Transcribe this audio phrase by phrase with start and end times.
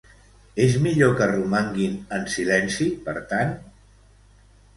[0.63, 3.53] És millor que romanguin en silenci, per tant?